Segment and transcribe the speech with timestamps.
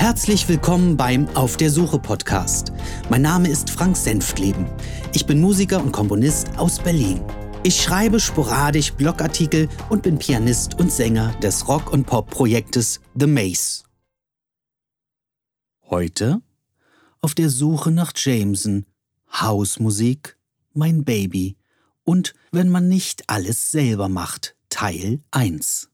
[0.00, 2.72] Herzlich willkommen beim Auf der Suche Podcast.
[3.10, 4.64] Mein Name ist Frank Senftleben.
[5.12, 7.20] Ich bin Musiker und Komponist aus Berlin.
[7.64, 13.84] Ich schreibe sporadisch Blogartikel und bin Pianist und Sänger des Rock- und Pop-Projektes The Maze.
[15.90, 16.40] Heute
[17.20, 18.86] auf der Suche nach Jameson,
[19.30, 20.38] Hausmusik,
[20.72, 21.58] mein Baby
[22.04, 25.90] und wenn man nicht alles selber macht, Teil 1.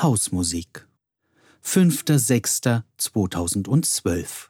[0.00, 0.87] Hausmusik
[1.64, 4.48] 5.6.2012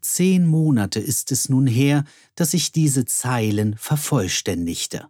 [0.00, 5.08] Zehn Monate ist es nun her, dass ich diese Zeilen vervollständigte.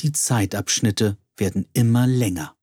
[0.00, 2.56] Die Zeitabschnitte werden immer länger.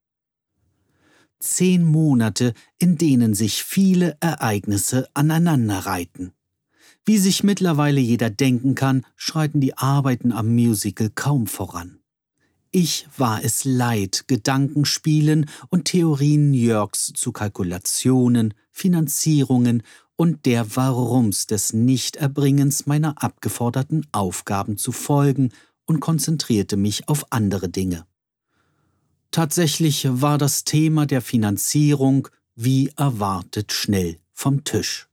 [1.39, 6.33] Zehn Monate, in denen sich viele Ereignisse aneinanderreihten.
[7.05, 11.98] Wie sich mittlerweile jeder denken kann, schreiten die Arbeiten am Musical kaum voran.
[12.71, 19.81] Ich war es leid, Gedankenspielen und Theorien Jörgs zu Kalkulationen, Finanzierungen
[20.15, 25.51] und der Warums des Nichterbringens meiner abgeforderten Aufgaben zu folgen
[25.85, 28.05] und konzentrierte mich auf andere Dinge.
[29.31, 35.09] Tatsächlich war das Thema der Finanzierung wie erwartet schnell vom Tisch.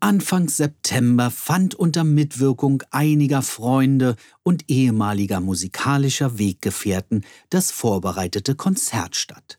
[0.00, 9.58] Anfang September fand unter Mitwirkung einiger Freunde und ehemaliger musikalischer Weggefährten das vorbereitete Konzert statt.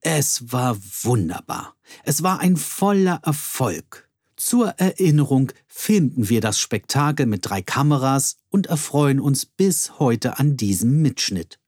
[0.00, 1.74] Es war wunderbar.
[2.02, 4.08] Es war ein voller Erfolg.
[4.36, 10.56] Zur Erinnerung filmten wir das Spektakel mit drei Kameras und erfreuen uns bis heute an
[10.56, 11.58] diesem Mitschnitt.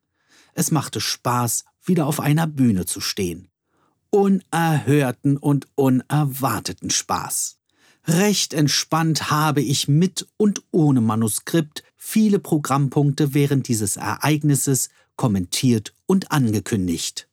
[0.55, 3.49] Es machte Spaß, wieder auf einer Bühne zu stehen.
[4.11, 7.59] Unerhörten und unerwarteten Spaß.
[8.09, 16.31] Recht entspannt habe ich mit und ohne Manuskript viele Programmpunkte während dieses Ereignisses kommentiert und
[16.31, 17.29] angekündigt.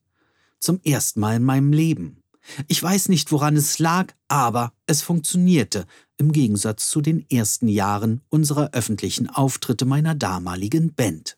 [0.59, 2.23] Zum ersten Mal in meinem Leben.
[2.67, 5.85] Ich weiß nicht, woran es lag, aber es funktionierte,
[6.17, 11.37] im Gegensatz zu den ersten Jahren unserer öffentlichen Auftritte meiner damaligen Band.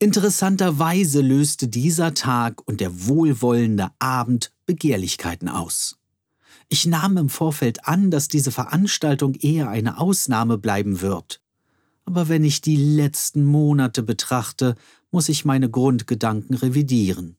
[0.00, 5.99] Interessanterweise löste dieser Tag und der wohlwollende Abend Begehrlichkeiten aus.
[6.72, 11.42] Ich nahm im Vorfeld an, dass diese Veranstaltung eher eine Ausnahme bleiben wird.
[12.04, 14.76] Aber wenn ich die letzten Monate betrachte,
[15.10, 17.36] muss ich meine Grundgedanken revidieren.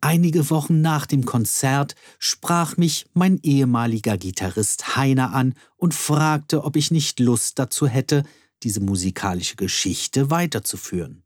[0.00, 6.74] Einige Wochen nach dem Konzert sprach mich mein ehemaliger Gitarrist Heiner an und fragte, ob
[6.74, 8.24] ich nicht Lust dazu hätte,
[8.64, 11.22] diese musikalische Geschichte weiterzuführen.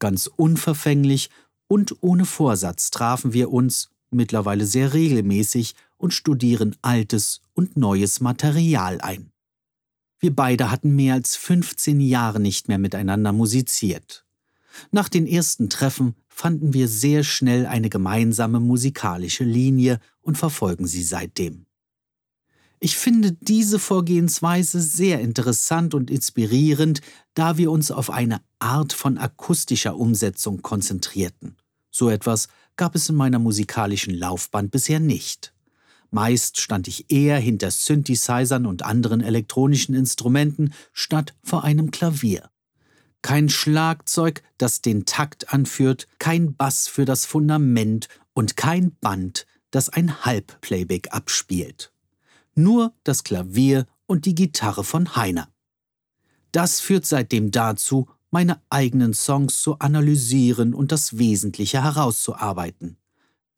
[0.00, 1.30] Ganz unverfänglich
[1.68, 9.00] und ohne Vorsatz trafen wir uns, mittlerweile sehr regelmäßig, und studieren altes und neues Material
[9.00, 9.30] ein.
[10.18, 14.26] Wir beide hatten mehr als 15 Jahre nicht mehr miteinander musiziert.
[14.90, 21.04] Nach den ersten Treffen fanden wir sehr schnell eine gemeinsame musikalische Linie und verfolgen sie
[21.04, 21.66] seitdem.
[22.80, 27.00] Ich finde diese Vorgehensweise sehr interessant und inspirierend,
[27.34, 31.56] da wir uns auf eine Art von akustischer Umsetzung konzentrierten.
[31.92, 35.51] So etwas gab es in meiner musikalischen Laufbahn bisher nicht.
[36.12, 42.50] Meist stand ich eher hinter Synthesizern und anderen elektronischen Instrumenten statt vor einem Klavier.
[43.22, 49.88] Kein Schlagzeug, das den Takt anführt, kein Bass für das Fundament und kein Band, das
[49.88, 51.94] ein Halbplayback abspielt.
[52.54, 55.48] Nur das Klavier und die Gitarre von Heiner.
[56.50, 62.98] Das führt seitdem dazu, meine eigenen Songs zu analysieren und das Wesentliche herauszuarbeiten.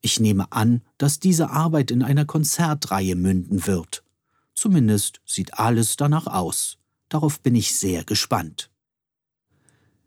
[0.04, 4.04] Ich nehme an, dass diese Arbeit in einer Konzertreihe münden wird.
[4.54, 6.76] Zumindest sieht alles danach aus.
[7.08, 8.70] Darauf bin ich sehr gespannt.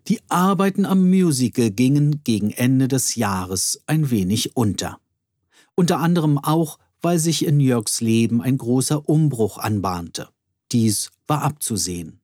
[0.08, 5.00] Die Arbeiten am Musical gingen gegen Ende des Jahres ein wenig unter.
[5.74, 10.30] Unter anderem auch, weil sich in Jörgs Leben ein großer Umbruch anbahnte.
[10.72, 12.20] Dies war abzusehen.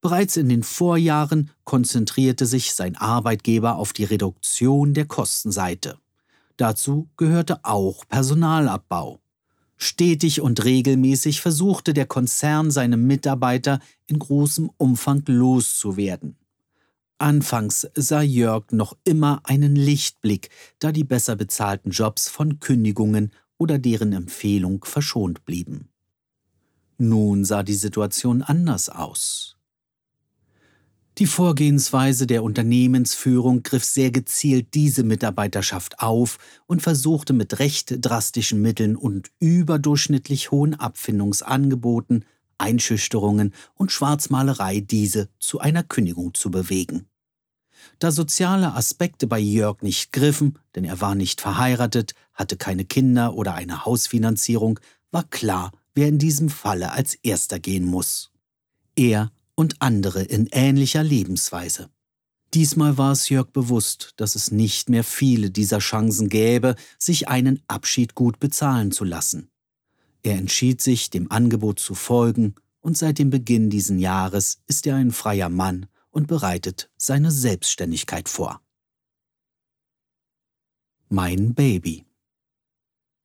[0.00, 5.98] Bereits in den Vorjahren konzentrierte sich sein Arbeitgeber auf die Reduktion der Kostenseite.
[6.58, 9.20] Dazu gehörte auch Personalabbau.
[9.76, 13.78] Stetig und regelmäßig versuchte der Konzern seine Mitarbeiter
[14.08, 16.36] in großem Umfang loszuwerden.
[17.16, 20.50] Anfangs sah Jörg noch immer einen Lichtblick,
[20.80, 25.88] da die besser bezahlten Jobs von Kündigungen oder deren Empfehlung verschont blieben.
[26.96, 29.57] Nun sah die Situation anders aus.
[31.18, 38.62] Die Vorgehensweise der Unternehmensführung griff sehr gezielt diese Mitarbeiterschaft auf und versuchte mit recht drastischen
[38.62, 42.24] Mitteln und überdurchschnittlich hohen Abfindungsangeboten,
[42.56, 47.06] Einschüchterungen und Schwarzmalerei diese zu einer Kündigung zu bewegen.
[47.98, 53.34] Da soziale Aspekte bei Jörg nicht griffen, denn er war nicht verheiratet, hatte keine Kinder
[53.34, 54.78] oder eine Hausfinanzierung,
[55.10, 58.30] war klar, wer in diesem Falle als erster gehen muss.
[58.94, 61.90] Er und andere in ähnlicher Lebensweise.
[62.54, 67.60] Diesmal war es Jörg bewusst, dass es nicht mehr viele dieser Chancen gäbe, sich einen
[67.66, 69.50] Abschied gut bezahlen zu lassen.
[70.22, 74.94] Er entschied sich, dem Angebot zu folgen, und seit dem Beginn dieses Jahres ist er
[74.94, 78.62] ein freier Mann und bereitet seine Selbstständigkeit vor.
[81.08, 82.04] Mein Baby.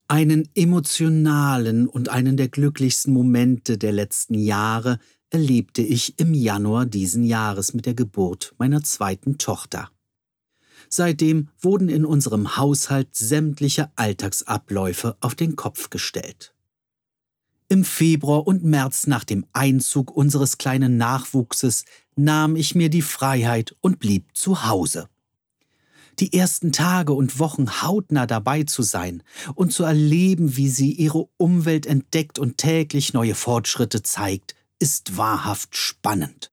[0.07, 4.97] Einen emotionalen und einen der glücklichsten Momente der letzten Jahre
[5.33, 9.89] erlebte ich im Januar diesen Jahres mit der Geburt meiner zweiten Tochter.
[10.89, 16.53] Seitdem wurden in unserem Haushalt sämtliche Alltagsabläufe auf den Kopf gestellt.
[17.67, 23.75] Im Februar und März nach dem Einzug unseres kleinen Nachwuchses nahm ich mir die Freiheit
[23.81, 25.09] und blieb zu Hause.
[26.19, 29.23] Die ersten Tage und Wochen hautnah dabei zu sein
[29.55, 35.75] und zu erleben, wie sie ihre Umwelt entdeckt und täglich neue Fortschritte zeigt, ist wahrhaft
[35.75, 36.51] spannend.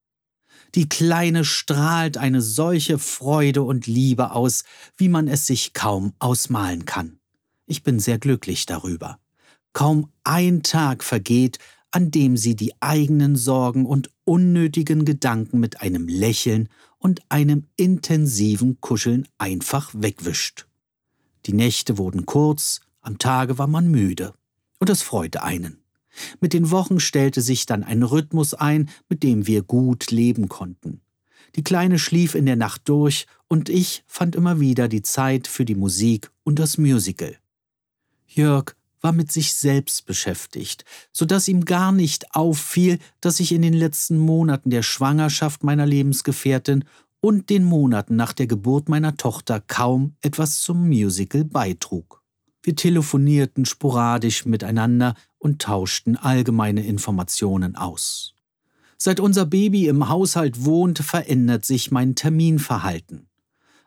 [0.75, 4.63] Die Kleine strahlt eine solche Freude und Liebe aus,
[4.97, 7.19] wie man es sich kaum ausmalen kann.
[7.67, 9.19] Ich bin sehr glücklich darüber.
[9.73, 11.59] Kaum ein Tag vergeht,
[11.91, 16.69] an dem sie die eigenen Sorgen und unnötigen Gedanken mit einem Lächeln
[16.99, 20.67] und einem intensiven Kuscheln einfach wegwischt.
[21.47, 24.35] Die Nächte wurden kurz, am Tage war man müde,
[24.79, 25.80] und es freute einen.
[26.41, 31.01] Mit den Wochen stellte sich dann ein Rhythmus ein, mit dem wir gut leben konnten.
[31.57, 35.65] Die Kleine schlief in der Nacht durch und ich fand immer wieder die Zeit für
[35.65, 37.37] die Musik und das Musical.
[38.27, 43.63] Jörg war mit sich selbst beschäftigt, so dass ihm gar nicht auffiel, dass ich in
[43.63, 46.85] den letzten Monaten der Schwangerschaft meiner Lebensgefährtin
[47.21, 52.20] und den Monaten nach der Geburt meiner Tochter kaum etwas zum Musical beitrug.
[52.63, 58.35] Wir telefonierten sporadisch miteinander und tauschten allgemeine Informationen aus.
[58.99, 63.29] Seit unser Baby im Haushalt wohnt, verändert sich mein Terminverhalten.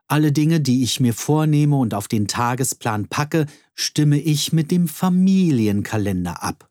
[0.07, 4.87] Alle Dinge, die ich mir vornehme und auf den Tagesplan packe, stimme ich mit dem
[4.87, 6.69] Familienkalender ab.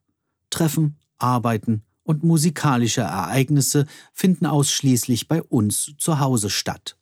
[0.50, 6.96] Treffen, Arbeiten und musikalische Ereignisse finden ausschließlich bei uns zu Hause statt.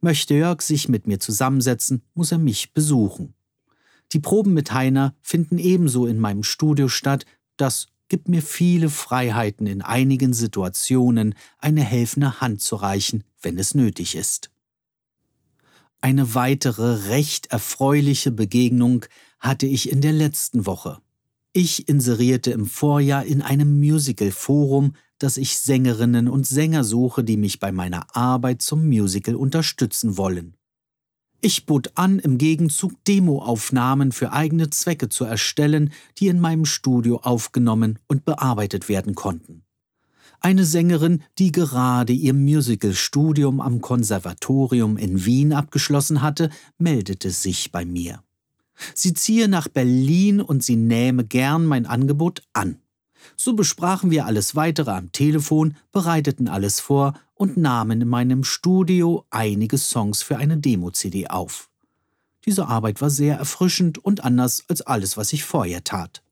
[0.00, 3.34] Möchte Jörg sich mit mir zusammensetzen, muss er mich besuchen.
[4.12, 7.26] Die Proben mit Heiner finden ebenso in meinem Studio statt.
[7.56, 13.74] Das gibt mir viele Freiheiten, in einigen Situationen eine helfende Hand zu reichen, wenn es
[13.74, 14.50] nötig ist.
[16.00, 19.06] Eine weitere recht erfreuliche Begegnung
[19.40, 20.98] hatte ich in der letzten Woche.
[21.54, 27.60] Ich inserierte im Vorjahr in einem Musical-Forum, dass ich Sängerinnen und Sänger suche, die mich
[27.60, 30.56] bei meiner Arbeit zum Musical unterstützen wollen.
[31.44, 37.18] Ich bot an, im Gegenzug Demoaufnahmen für eigene Zwecke zu erstellen, die in meinem Studio
[37.18, 39.62] aufgenommen und bearbeitet werden konnten.
[40.40, 46.48] Eine Sängerin, die gerade ihr Musicalstudium am Konservatorium in Wien abgeschlossen hatte,
[46.78, 48.22] meldete sich bei mir.
[48.94, 52.78] Sie ziehe nach Berlin und sie nähme gern mein Angebot an.
[53.36, 59.24] So besprachen wir alles weitere am Telefon, bereiteten alles vor und nahmen in meinem Studio
[59.30, 61.68] einige Songs für eine Demo-CD auf.
[62.46, 66.22] Diese Arbeit war sehr erfrischend und anders als alles, was ich vorher tat.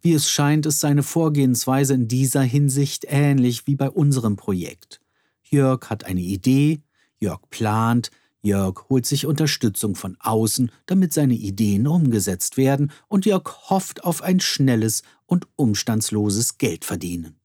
[0.00, 5.00] Wie es scheint, ist seine Vorgehensweise in dieser Hinsicht ähnlich wie bei unserem Projekt.
[5.42, 6.82] Jörg hat eine Idee,
[7.18, 8.10] Jörg plant,
[8.42, 14.22] Jörg holt sich Unterstützung von außen, damit seine Ideen umgesetzt werden, und Jörg hofft auf
[14.22, 17.40] ein schnelles und umstandsloses Geldverdienen.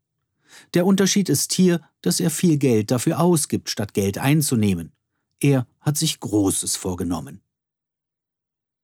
[0.73, 4.91] Der Unterschied ist hier, dass er viel Geld dafür ausgibt, statt Geld einzunehmen.
[5.39, 7.41] Er hat sich Großes vorgenommen.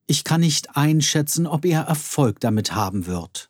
[0.07, 3.49] Ich kann nicht einschätzen, ob er Erfolg damit haben wird.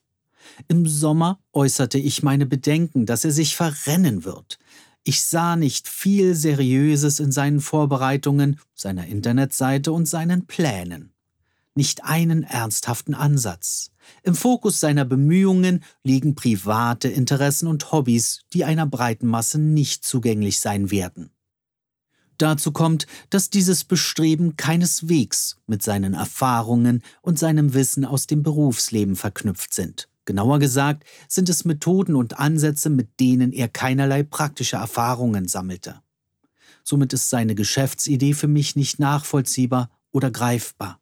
[0.68, 4.58] Im Sommer äußerte ich meine Bedenken, dass er sich verrennen wird.
[5.04, 11.15] Ich sah nicht viel Seriöses in seinen Vorbereitungen, seiner Internetseite und seinen Plänen.
[11.76, 13.92] Nicht einen ernsthaften Ansatz.
[14.24, 20.62] Im Fokus seiner Bemühungen liegen private Interessen und Hobbys, die einer breiten Masse nicht zugänglich
[20.62, 21.32] sein werden.
[22.38, 29.16] Dazu kommt, dass dieses Bestreben keineswegs mit seinen Erfahrungen und seinem Wissen aus dem Berufsleben
[29.16, 30.10] verknüpft sind.
[30.26, 36.02] Genauer gesagt sind es Methoden und Ansätze, mit denen er keinerlei praktische Erfahrungen sammelte.
[36.84, 41.00] Somit ist seine Geschäftsidee für mich nicht nachvollziehbar oder greifbar.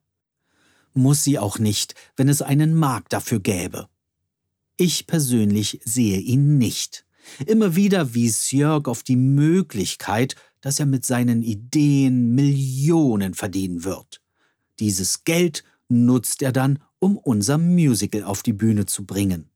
[0.93, 3.87] Muss sie auch nicht, wenn es einen Markt dafür gäbe.
[4.77, 7.05] Ich persönlich sehe ihn nicht.
[7.45, 14.21] Immer wieder wies Jörg auf die Möglichkeit, dass er mit seinen Ideen Millionen verdienen wird.
[14.79, 19.49] Dieses Geld nutzt er dann, um unser Musical auf die Bühne zu bringen.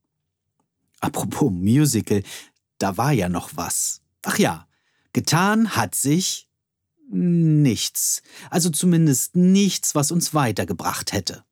[1.00, 2.24] Apropos Musical,
[2.77, 4.01] da war ja noch was.
[4.24, 4.67] Ach ja,
[5.13, 6.47] getan hat sich
[7.10, 11.44] nichts, also zumindest nichts, was uns weitergebracht hätte.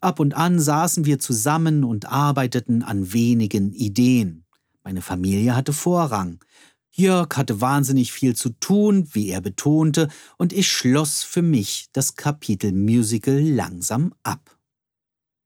[0.00, 4.44] Ab und an saßen wir zusammen und arbeiteten an wenigen Ideen.
[4.82, 6.42] Meine Familie hatte Vorrang.
[6.90, 10.08] Jörg hatte wahnsinnig viel zu tun, wie er betonte,
[10.38, 14.56] und ich schloss für mich das Kapitel Musical langsam ab.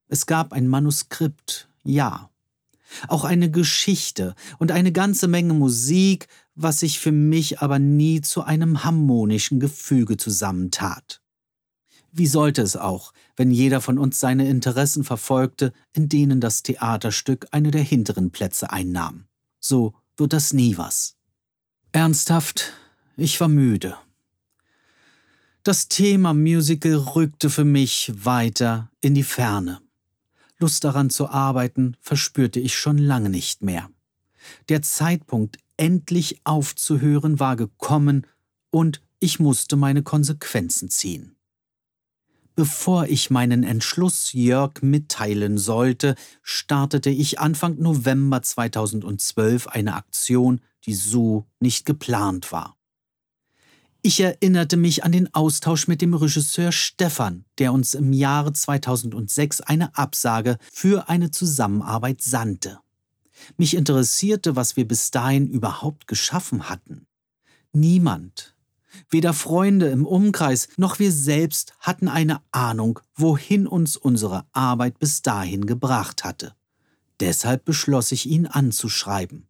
[0.08, 2.30] Es gab ein Manuskript, ja.
[3.06, 6.26] Auch eine Geschichte und eine ganze Menge Musik,
[6.60, 11.22] was sich für mich aber nie zu einem harmonischen Gefüge zusammentat.
[12.10, 17.46] Wie sollte es auch, wenn jeder von uns seine Interessen verfolgte, in denen das Theaterstück
[17.52, 19.28] eine der hinteren Plätze einnahm?
[19.60, 21.16] So wird das nie was.
[21.92, 22.72] Ernsthaft,
[23.16, 23.96] ich war müde.
[25.62, 29.80] Das Thema Musical rückte für mich weiter in die Ferne.
[30.58, 33.90] Lust daran zu arbeiten verspürte ich schon lange nicht mehr.
[34.68, 38.26] Der Zeitpunkt, endlich aufzuhören, war gekommen
[38.70, 41.34] und ich musste meine Konsequenzen ziehen.
[42.54, 50.94] Bevor ich meinen Entschluss Jörg mitteilen sollte, startete ich Anfang November 2012 eine Aktion, die
[50.94, 52.76] so nicht geplant war.
[54.02, 59.60] Ich erinnerte mich an den Austausch mit dem Regisseur Stefan, der uns im Jahre 2006
[59.60, 62.78] eine Absage für eine Zusammenarbeit sandte.
[63.56, 67.06] Mich interessierte, was wir bis dahin überhaupt geschaffen hatten.
[67.72, 68.54] Niemand,
[69.10, 75.22] weder Freunde im Umkreis noch wir selbst hatten eine Ahnung, wohin uns unsere Arbeit bis
[75.22, 76.54] dahin gebracht hatte.
[77.20, 79.46] Deshalb beschloss ich ihn anzuschreiben.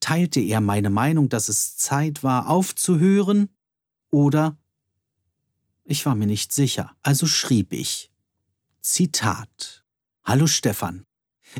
[0.00, 3.48] Teilte er meine Meinung, dass es Zeit war, aufzuhören,
[4.10, 4.56] oder
[5.84, 8.10] ich war mir nicht sicher, also schrieb ich.
[8.80, 9.84] Zitat.
[10.24, 11.06] Hallo Stefan.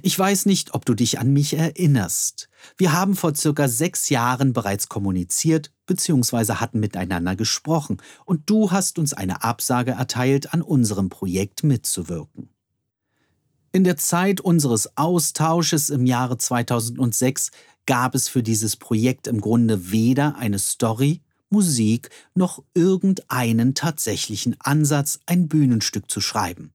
[0.02, 2.48] Ich weiß nicht, ob du dich an mich erinnerst.
[2.76, 6.54] Wir haben vor circa sechs Jahren bereits kommuniziert bzw.
[6.54, 12.50] hatten miteinander gesprochen und du hast uns eine Absage erteilt, an unserem Projekt mitzuwirken.
[13.72, 17.50] In der Zeit unseres Austausches im Jahre 2006
[17.84, 25.20] gab es für dieses Projekt im Grunde weder eine Story Musik noch irgendeinen tatsächlichen Ansatz,
[25.26, 26.72] ein Bühnenstück zu schreiben.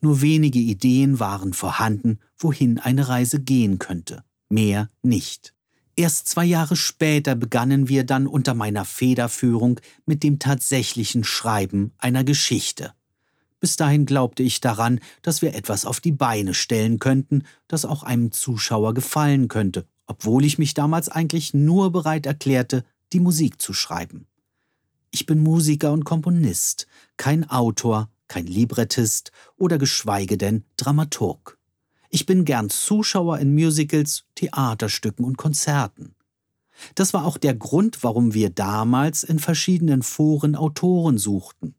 [0.00, 5.54] Nur wenige Ideen waren vorhanden, wohin eine Reise gehen könnte, mehr nicht.
[5.96, 12.22] Erst zwei Jahre später begannen wir dann unter meiner Federführung mit dem tatsächlichen Schreiben einer
[12.22, 12.92] Geschichte.
[13.58, 18.04] Bis dahin glaubte ich daran, dass wir etwas auf die Beine stellen könnten, das auch
[18.04, 23.72] einem Zuschauer gefallen könnte, obwohl ich mich damals eigentlich nur bereit erklärte, die Musik zu
[23.72, 24.28] schreiben.
[25.10, 26.86] Ich bin Musiker und Komponist,
[27.16, 31.58] kein Autor, kein Librettist oder geschweige denn Dramaturg.
[32.10, 36.14] Ich bin gern Zuschauer in Musicals, Theaterstücken und Konzerten.
[36.94, 41.74] Das war auch der Grund, warum wir damals in verschiedenen Foren Autoren suchten.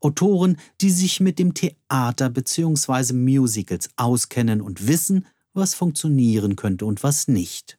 [0.00, 3.12] Autoren, die sich mit dem Theater bzw.
[3.14, 7.78] Musicals auskennen und wissen, was funktionieren könnte und was nicht.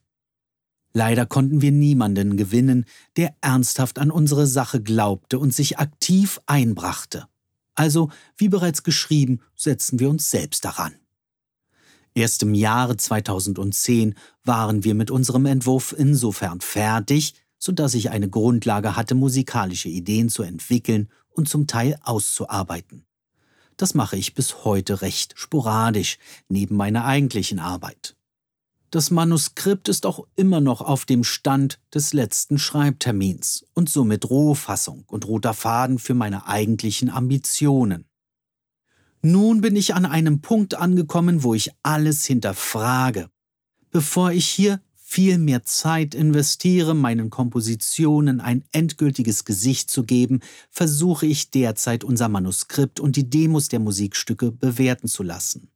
[0.92, 2.84] Leider konnten wir niemanden gewinnen,
[3.16, 7.26] der ernsthaft an unsere Sache glaubte und sich aktiv einbrachte.
[7.74, 10.94] Also, wie bereits geschrieben, setzen wir uns selbst daran.
[12.14, 18.96] Erst im Jahre 2010 waren wir mit unserem Entwurf insofern fertig, sodass ich eine Grundlage
[18.96, 23.04] hatte, musikalische Ideen zu entwickeln und zum Teil auszuarbeiten.
[23.76, 28.16] Das mache ich bis heute recht sporadisch, neben meiner eigentlichen Arbeit.
[28.90, 35.04] Das Manuskript ist auch immer noch auf dem Stand des letzten Schreibtermins und somit Rohfassung
[35.06, 38.06] und roter Faden für meine eigentlichen Ambitionen.
[39.22, 43.30] Nun bin ich an einem Punkt angekommen, wo ich alles hinterfrage.
[43.90, 51.26] Bevor ich hier viel mehr Zeit investiere, meinen Kompositionen ein endgültiges Gesicht zu geben, versuche
[51.26, 55.70] ich derzeit unser Manuskript und die Demos der Musikstücke bewerten zu lassen.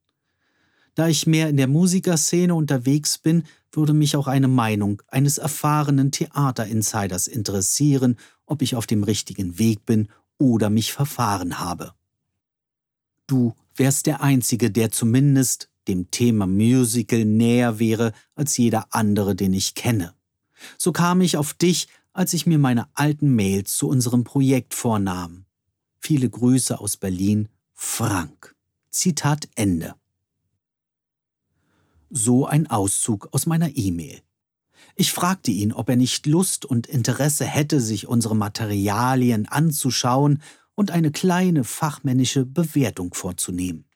[0.95, 6.13] Da ich mehr in der Musikerszene unterwegs bin, würde mich auch eine Meinung eines erfahrenen
[6.13, 10.09] Theaterinsiders interessieren, ob ich auf dem richtigen Weg bin
[10.39, 11.93] oder mich verfahren habe.
[13.27, 19.53] Du wärst der Einzige, der zumindest dem Thema Musical näher wäre als jeder andere, den
[19.53, 20.15] ich kenne.
[20.79, 25.45] So kam ich auf dich, als ich mir meine alten Mails zu unserem Projekt vornahm.
[25.99, 28.55] Viele Grüße aus Berlin, Frank.
[28.91, 29.95] Zitat Ende.
[32.17, 34.23] So ein Auszug aus meiner E-Mail.
[34.95, 40.41] Ich fragte ihn, ob er nicht Lust und Interesse hätte, sich unsere Materialien anzuschauen
[40.77, 43.87] und eine kleine fachmännische Bewertung vorzunehmen.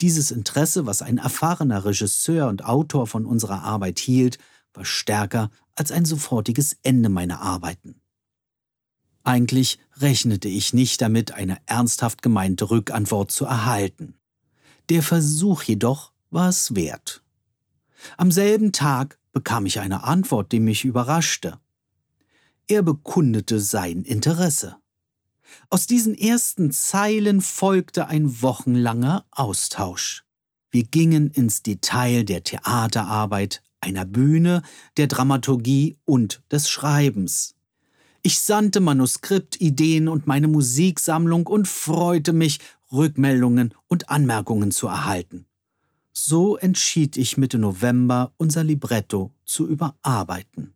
[0.00, 4.38] Dieses Interesse, was ein erfahrener Regisseur und Autor von unserer Arbeit hielt,
[4.72, 8.00] war stärker als ein sofortiges Ende meiner Arbeiten.
[9.24, 14.14] Eigentlich rechnete ich nicht damit, eine ernsthaft gemeinte Rückantwort zu erhalten.
[14.88, 17.24] Der Versuch jedoch war es wert.
[18.16, 21.58] Am selben Tag bekam ich eine Antwort, die mich überraschte.
[22.66, 24.76] Er bekundete sein Interesse.
[25.68, 30.24] Aus diesen ersten Zeilen folgte ein wochenlanger Austausch.
[30.70, 34.62] Wir gingen ins Detail der Theaterarbeit, einer Bühne,
[34.96, 37.56] der Dramaturgie und des Schreibens.
[38.22, 42.60] Ich sandte Manuskript, Ideen und meine Musiksammlung und freute mich,
[42.92, 45.46] Rückmeldungen und Anmerkungen zu erhalten.
[46.12, 50.74] So entschied ich Mitte November, unser Libretto zu überarbeiten.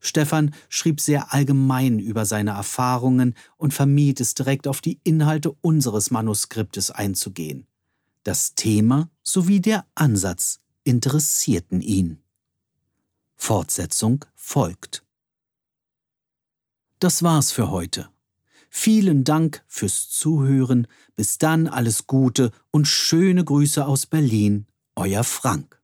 [0.00, 6.10] Stefan schrieb sehr allgemein über seine Erfahrungen und vermied es direkt auf die Inhalte unseres
[6.10, 7.66] Manuskriptes einzugehen.
[8.22, 12.22] Das Thema sowie der Ansatz interessierten ihn.
[13.34, 15.04] Fortsetzung folgt.
[16.98, 18.08] Das war's für heute.
[18.80, 20.86] Vielen Dank fürs Zuhören.
[21.16, 24.68] Bis dann alles Gute und schöne Grüße aus Berlin.
[24.94, 25.77] Euer Frank.